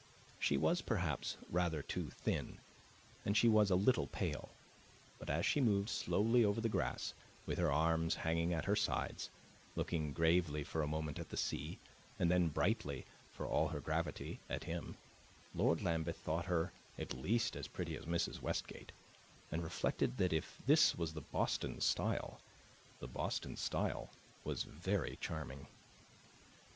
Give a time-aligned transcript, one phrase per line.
[0.39, 2.57] She was perhaps rather too thin,
[3.23, 4.49] and she was a little pale;
[5.19, 7.13] but as she moved slowly over the grass,
[7.45, 9.29] with her arms hanging at her sides,
[9.75, 11.77] looking gravely for a moment at the sea
[12.17, 14.97] and then brightly, for all her gravity, at him,
[15.53, 18.41] Lord Lambeth thought her at least as pretty as Mrs.
[18.41, 18.91] Westgate,
[19.51, 22.41] and reflected that if this was the Boston style
[22.99, 24.09] the Boston style
[24.43, 25.67] was very charming.